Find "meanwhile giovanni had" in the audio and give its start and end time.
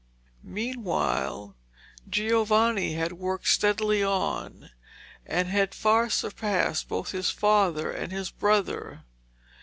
0.41-3.13